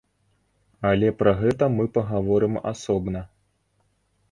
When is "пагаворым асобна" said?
1.99-3.21